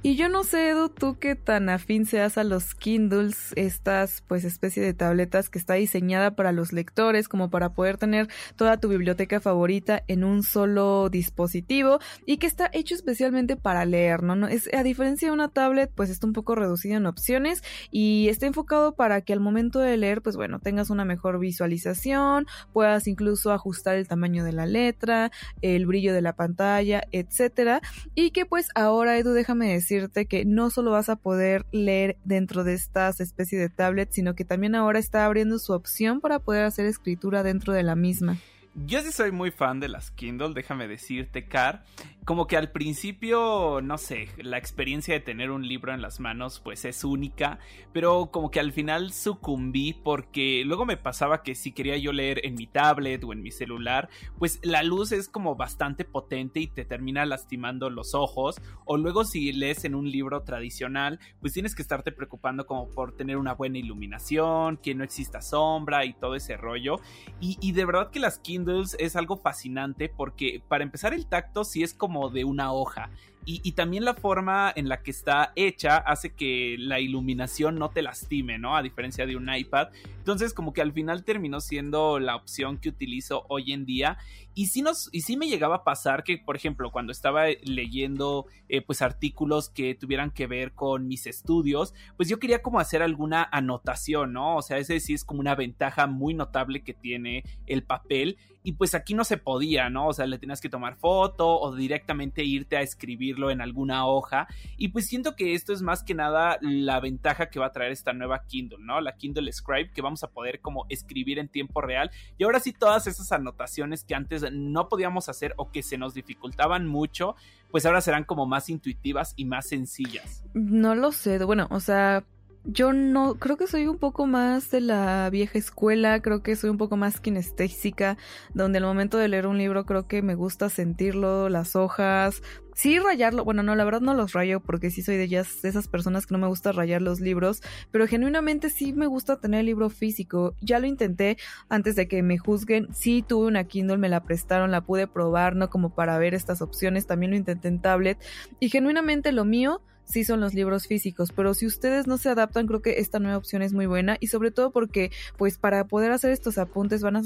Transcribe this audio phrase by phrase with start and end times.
[0.00, 4.44] Y yo no sé, Edu, tú qué tan afín seas a los Kindles, estas pues
[4.44, 8.88] especie de tabletas que está diseñada para los lectores, como para poder tener toda tu
[8.88, 14.36] biblioteca favorita en un solo dispositivo y que está hecho especialmente para leer, ¿no?
[14.36, 18.28] no es, a diferencia de una tablet, pues está un poco reducido en opciones y
[18.28, 23.08] está enfocado para que al momento de leer, pues bueno, tengas una mejor visualización, puedas
[23.08, 27.80] incluso ajustar el tamaño de la letra, el brillo de la pantalla, etcétera,
[28.14, 32.18] y que pues ahora, Edu, déjame decir decirte que no solo vas a poder leer
[32.24, 36.40] dentro de estas especies de tablets, sino que también ahora está abriendo su opción para
[36.40, 38.36] poder hacer escritura dentro de la misma.
[38.74, 41.84] Yo sí soy muy fan de las Kindle, déjame decirte, Car.
[42.28, 46.60] Como que al principio, no sé, la experiencia de tener un libro en las manos
[46.60, 47.58] pues es única,
[47.94, 52.44] pero como que al final sucumbí porque luego me pasaba que si quería yo leer
[52.44, 56.66] en mi tablet o en mi celular, pues la luz es como bastante potente y
[56.66, 61.74] te termina lastimando los ojos, o luego si lees en un libro tradicional, pues tienes
[61.74, 66.34] que estarte preocupando como por tener una buena iluminación, que no exista sombra y todo
[66.34, 66.96] ese rollo,
[67.40, 71.82] y, de verdad que las Kindle es algo fascinante porque para empezar el tacto sí
[71.82, 73.10] es como de una hoja
[73.50, 78.02] y, también la forma en la que está hecha hace que la iluminación no te
[78.02, 78.76] lastime, ¿no?
[78.76, 79.88] A diferencia de un iPad.
[80.18, 84.18] Entonces como que al final terminó siendo la opción que utilizo hoy en día.
[84.52, 88.44] Y sí, nos, y sí me llegaba a pasar que, por ejemplo, cuando estaba leyendo
[88.68, 93.00] eh, pues artículos que tuvieran que ver con mis estudios, pues yo quería como hacer
[93.00, 94.56] alguna anotación, ¿no?
[94.56, 98.36] O sea, ese sí es como una ventaja muy notable que tiene el papel.
[98.64, 100.08] Y pues aquí no se podía, ¿no?
[100.08, 104.46] O sea, le tenías que tomar foto o directamente irte a escribir en alguna hoja.
[104.76, 107.92] Y pues siento que esto es más que nada la ventaja que va a traer
[107.92, 109.00] esta nueva Kindle, ¿no?
[109.00, 112.10] La Kindle Scribe, que vamos a poder como escribir en tiempo real.
[112.36, 116.14] Y ahora sí, todas esas anotaciones que antes no podíamos hacer o que se nos
[116.14, 117.36] dificultaban mucho,
[117.70, 120.44] pues ahora serán como más intuitivas y más sencillas.
[120.54, 122.24] No lo sé, bueno, o sea,
[122.70, 126.68] yo no, creo que soy un poco más de la vieja escuela, creo que soy
[126.68, 128.18] un poco más kinestésica,
[128.52, 132.42] donde al momento de leer un libro creo que me gusta sentirlo, las hojas,
[132.74, 136.26] sí rayarlo, bueno, no, la verdad no los rayo porque sí soy de, esas personas
[136.26, 139.88] que no me gusta rayar los libros, pero genuinamente sí me gusta tener el libro
[139.88, 140.54] físico.
[140.60, 141.38] Ya lo intenté
[141.70, 145.56] antes de que me juzguen, sí tuve una Kindle, me la prestaron, la pude probar,
[145.56, 148.18] no como para ver estas opciones, también lo intenté en tablet
[148.60, 152.66] y genuinamente lo mío sí son los libros físicos, pero si ustedes no se adaptan,
[152.66, 156.12] creo que esta nueva opción es muy buena y sobre todo porque, pues, para poder
[156.12, 157.22] hacer estos apuntes van a,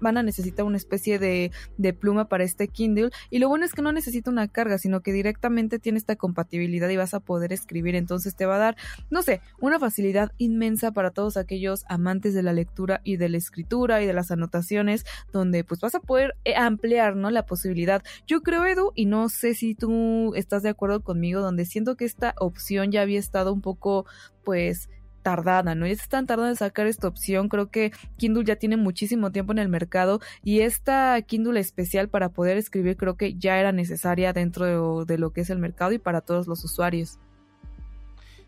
[0.00, 3.72] van a, necesitar una especie de, de, pluma para este Kindle y lo bueno es
[3.72, 7.52] que no necesita una carga, sino que directamente tiene esta compatibilidad y vas a poder
[7.52, 8.76] escribir, entonces te va a dar,
[9.10, 13.38] no sé, una facilidad inmensa para todos aquellos amantes de la lectura y de la
[13.38, 17.30] escritura y de las anotaciones, donde pues vas a poder eh, ampliar, ¿no?
[17.30, 18.02] La posibilidad.
[18.26, 22.03] Yo creo, Edu, y no sé si tú estás de acuerdo conmigo, donde siento que
[22.04, 24.06] esta opción ya había estado un poco,
[24.44, 24.88] pues,
[25.24, 25.86] tardada, ¿no?
[25.86, 27.48] Ya se están tardando en sacar esta opción.
[27.48, 32.28] Creo que Kindle ya tiene muchísimo tiempo en el mercado y esta Kindle especial para
[32.28, 35.92] poder escribir creo que ya era necesaria dentro de, de lo que es el mercado
[35.92, 37.18] y para todos los usuarios.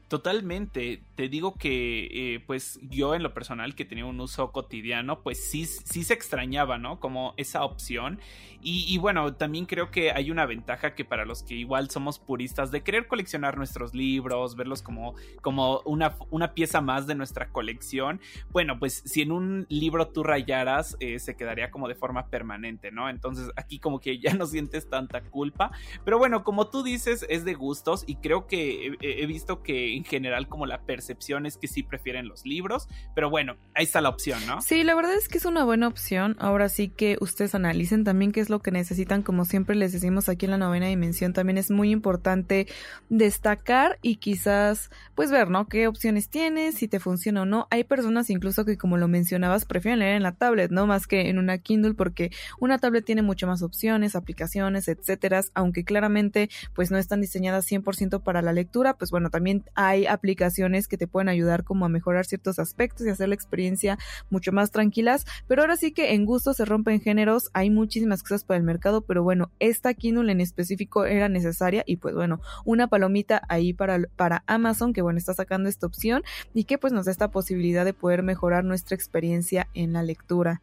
[0.09, 5.21] Totalmente, te digo que eh, pues yo en lo personal que tenía un uso cotidiano
[5.23, 7.01] pues sí, sí se extrañaba, ¿no?
[7.01, 8.21] Como esa opción
[8.69, 12.73] y, bueno, también creo que hay una ventaja que para los que igual somos puristas
[12.73, 18.21] de querer coleccionar nuestros libros, verlos como, como una, una pieza más de nuestra colección,
[18.51, 22.91] bueno pues si en un libro tú rayaras eh, se quedaría como de forma permanente,
[22.91, 23.09] ¿no?
[23.09, 25.71] Entonces aquí como que ya no sientes tanta culpa,
[26.05, 30.05] pero bueno, como tú dices es de gustos y creo que he visto que en
[30.05, 34.09] general como la percepción es que sí prefieren los libros, pero bueno, ahí está la
[34.09, 34.61] opción, ¿no?
[34.61, 36.37] Sí, la verdad es que es una buena opción.
[36.39, 40.29] Ahora sí que ustedes analicen también qué es lo que necesitan, como siempre les decimos
[40.29, 42.67] aquí en la novena dimensión, también es muy importante
[43.09, 45.67] destacar y quizás pues ver, ¿no?
[45.69, 46.77] ¿Qué opciones tienes?
[46.77, 47.67] Si te funciona o no.
[47.71, 50.87] Hay personas incluso que como lo mencionabas prefieren leer en la tablet, ¿no?
[50.87, 55.85] Más que en una Kindle porque una tablet tiene mucho más opciones, aplicaciones, etcétera, aunque
[55.85, 60.99] claramente pues no están diseñadas 100% para la lectura, pues bueno, también hay aplicaciones que
[60.99, 63.99] te pueden ayudar como a mejorar ciertos aspectos y hacer la experiencia
[64.31, 68.45] mucho más tranquilas, pero ahora sí que en gusto se rompen géneros, hay muchísimas cosas
[68.45, 72.89] para el mercado, pero bueno, esta Kindle en específico era necesaria y pues bueno, una
[72.89, 76.23] palomita ahí para, para Amazon que bueno, está sacando esta opción
[76.55, 80.61] y que pues nos da esta posibilidad de poder mejorar nuestra experiencia en la lectura.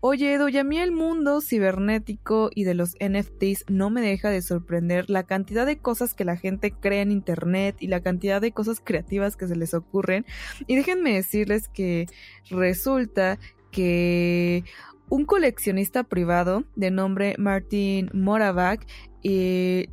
[0.00, 4.28] Oye, Edu, y a mí el mundo cibernético y de los NFTs no me deja
[4.30, 8.40] de sorprender la cantidad de cosas que la gente crea en Internet y la cantidad
[8.40, 10.26] de cosas creativas que se les ocurren.
[10.66, 12.06] Y déjenme decirles que
[12.50, 13.38] resulta
[13.70, 14.64] que
[15.08, 18.86] un coleccionista privado de nombre Martin Moravak
[19.22, 19.86] eh,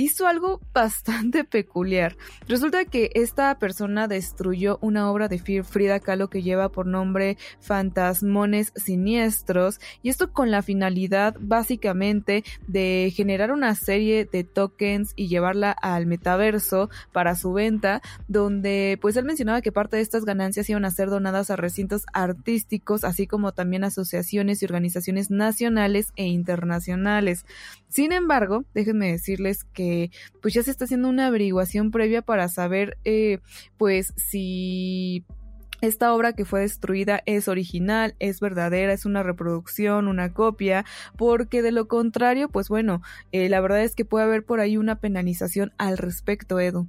[0.00, 2.16] hizo algo bastante peculiar.
[2.48, 8.72] Resulta que esta persona destruyó una obra de Frida Kahlo que lleva por nombre Fantasmones
[8.76, 15.70] Siniestros y esto con la finalidad básicamente de generar una serie de tokens y llevarla
[15.72, 20.84] al metaverso para su venta donde pues él mencionaba que parte de estas ganancias iban
[20.84, 27.44] a ser donadas a recintos artísticos así como también asociaciones y organizaciones nacionales e internacionales.
[27.88, 29.89] Sin embargo, déjenme decirles que
[30.40, 33.38] pues ya se está haciendo una averiguación previa para saber eh,
[33.76, 35.24] pues si
[35.80, 40.84] esta obra que fue destruida es original, es verdadera, es una reproducción, una copia,
[41.16, 43.02] porque de lo contrario, pues bueno,
[43.32, 46.88] eh, la verdad es que puede haber por ahí una penalización al respecto, Edu.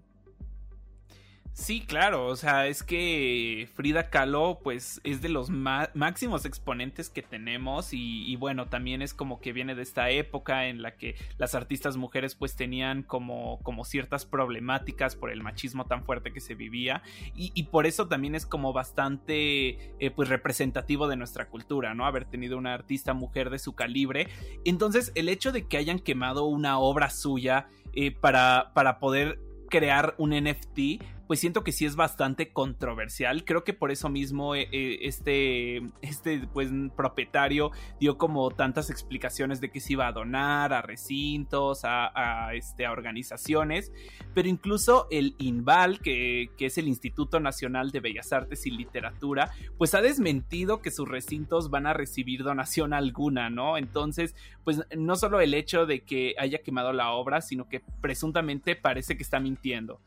[1.53, 7.21] Sí, claro, o sea, es que Frida Kahlo pues es de los máximos exponentes que
[7.21, 11.53] tenemos y, bueno, también es como que viene de esta época en la que las
[11.53, 16.55] artistas mujeres pues tenían como, como ciertas problemáticas por el machismo tan fuerte que se
[16.55, 17.03] vivía
[17.35, 22.05] y, y por eso también es como bastante eh, pues representativo de nuestra cultura, ¿no?
[22.05, 24.29] Haber tenido una artista mujer de su calibre.
[24.63, 29.37] Entonces el hecho de que hayan quemado una obra suya eh, para, para poder
[29.71, 33.45] crear un NFT pues siento que sí es bastante controversial.
[33.45, 39.61] Creo que por eso mismo eh, eh, este, este pues, propietario dio como tantas explicaciones
[39.61, 43.93] de que se iba a donar a recintos, a, este, a organizaciones,
[44.33, 49.53] pero incluso el INVAL, que, que es el Instituto Nacional de Bellas Artes y Literatura,
[49.77, 53.77] pues ha desmentido que sus recintos van a recibir donación alguna, ¿no?
[53.77, 54.35] Entonces,
[54.65, 59.15] pues no solo el hecho de que haya quemado la obra, sino que presuntamente parece
[59.15, 60.01] que está mintiendo.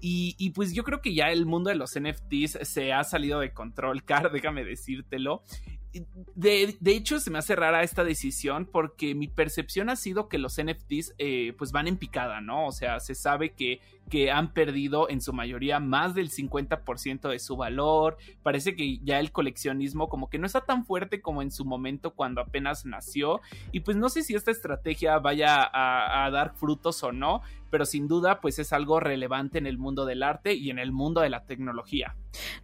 [0.00, 3.52] Y, pues yo creo que ya el mundo de los NFTs se ha salido de
[3.52, 5.42] control, Car, déjame decírtelo.
[6.36, 10.62] De, hecho, se me hace rara esta decisión porque mi percepción ha sido que los
[10.62, 12.66] NFTs eh, pues van en picada, ¿no?
[12.66, 17.40] O sea, se sabe que, que han perdido en su mayoría más del 50% de
[17.40, 18.18] su valor.
[18.44, 22.14] Parece que ya el coleccionismo como que no está tan fuerte como en su momento
[22.14, 23.40] cuando apenas nació.
[23.72, 28.08] Y pues no sé si esta estrategia vaya a dar frutos o no, pero sin
[28.08, 31.30] duda pues es algo relevante en el mundo del arte y en el mundo de
[31.30, 32.16] la tecnología.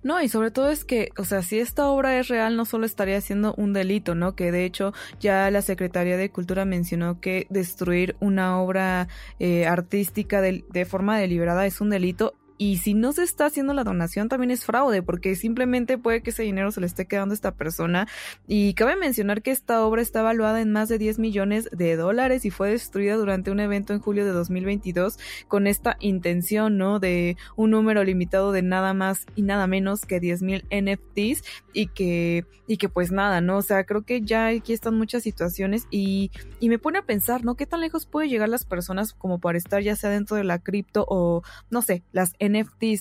[0.02, 2.86] No, y sobre todo es que, o sea, si esta obra es real, no solo
[2.86, 4.36] estaría haciendo un delito, ¿no?
[4.36, 9.08] Que de hecho ya la Secretaría de Cultura mencionó que destruir una obra
[9.38, 13.74] eh, artística de, de forma deliberada es un delito y si no se está haciendo
[13.74, 17.32] la donación, también es fraude, porque simplemente puede que ese dinero se le esté quedando
[17.32, 18.08] a esta persona.
[18.46, 22.44] Y cabe mencionar que esta obra está evaluada en más de 10 millones de dólares
[22.44, 26.98] y fue destruida durante un evento en julio de 2022 con esta intención, ¿no?
[26.98, 31.88] De un número limitado de nada más y nada menos que 10 mil NFTs y
[31.88, 33.58] que, y que pues nada, ¿no?
[33.58, 37.44] O sea, creo que ya aquí están muchas situaciones y, y me pone a pensar,
[37.44, 37.54] ¿no?
[37.54, 40.58] ¿Qué tan lejos puede llegar las personas como para estar ya sea dentro de la
[40.58, 42.45] cripto o, no sé, las NFTs,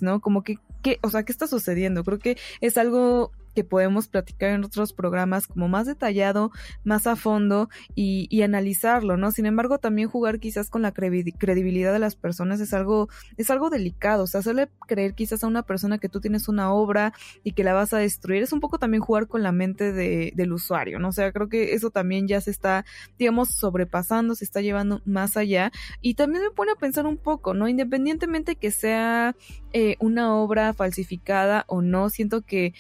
[0.01, 0.21] ¿no?
[0.21, 2.03] Como que, ¿qué, o sea, ¿qué está sucediendo?
[2.03, 6.51] Creo que es algo que podemos platicar en otros programas como más detallado,
[6.83, 9.31] más a fondo y, y analizarlo, ¿no?
[9.31, 13.69] Sin embargo, también jugar quizás con la credibilidad de las personas es algo, es algo
[13.69, 17.53] delicado, o sea, hacerle creer quizás a una persona que tú tienes una obra y
[17.53, 20.53] que la vas a destruir, es un poco también jugar con la mente de, del
[20.53, 21.09] usuario, ¿no?
[21.09, 22.85] O sea, creo que eso también ya se está,
[23.17, 25.71] digamos, sobrepasando, se está llevando más allá
[26.01, 27.67] y también me pone a pensar un poco, ¿no?
[27.67, 29.35] Independientemente que sea
[29.74, 32.74] eh, una obra falsificada o no, siento que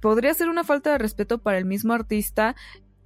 [0.00, 2.56] podría ser una falta de respeto para el mismo artista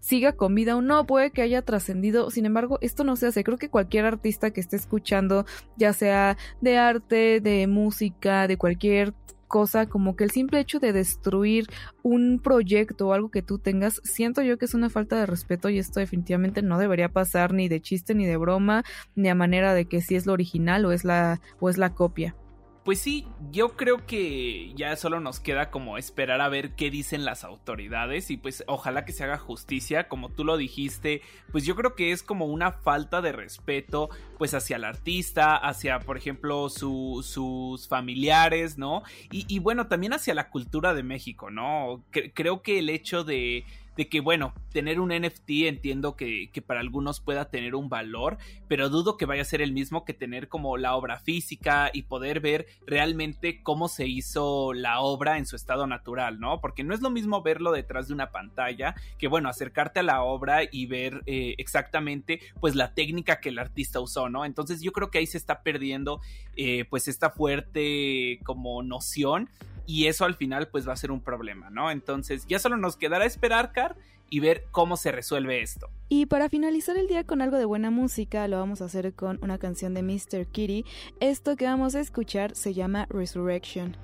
[0.04, 3.42] siga con vida o no, puede que haya trascendido, sin embargo, esto no se hace.
[3.42, 5.46] Creo que cualquier artista que esté escuchando,
[5.78, 9.14] ya sea de arte, de música, de cualquier
[9.48, 11.68] cosa, como que el simple hecho de destruir
[12.02, 15.70] un proyecto o algo que tú tengas, siento yo que es una falta de respeto
[15.70, 18.84] y esto definitivamente no debería pasar ni de chiste ni de broma,
[19.14, 21.94] ni a manera de que si es lo original o es la o es la
[21.94, 22.36] copia.
[22.84, 27.24] Pues sí, yo creo que ya solo nos queda como esperar a ver qué dicen
[27.24, 31.76] las autoridades y pues ojalá que se haga justicia, como tú lo dijiste, pues yo
[31.76, 36.68] creo que es como una falta de respeto pues hacia el artista, hacia por ejemplo
[36.68, 39.02] sus familiares, ¿no?
[39.30, 42.04] Y, y, bueno, también hacia la cultura de México, ¿no?
[42.34, 43.64] creo que el hecho de
[43.96, 48.38] de que, bueno, tener un NFT entiendo que, que, para algunos pueda tener un valor,
[48.68, 52.02] pero dudo que vaya a ser el mismo que tener como la obra física y
[52.02, 56.60] poder ver realmente cómo se hizo la obra en su estado natural, ¿no?
[56.60, 60.22] Porque no es lo mismo verlo detrás de una pantalla que, bueno, acercarte a la
[60.22, 64.44] obra y ver eh, exactamente, pues, la técnica que el artista usó, ¿no?
[64.44, 66.20] Entonces yo creo que ahí se está perdiendo,
[66.56, 69.48] eh, pues, esta fuerte como noción
[69.86, 71.90] y eso al final pues va a ser un problema, ¿no?
[71.90, 73.96] Entonces ya solo nos quedará esperar, Car,
[74.30, 75.88] y ver cómo se resuelve esto.
[76.08, 79.38] Y para finalizar el día con algo de buena música, lo vamos a hacer con
[79.42, 80.46] una canción de Mr.
[80.46, 80.84] Kitty.
[81.20, 83.96] Esto que vamos a escuchar se llama Resurrection.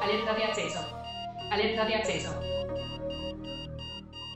[0.00, 0.80] Alerta de acceso.
[1.50, 2.59] Alerta de acceso.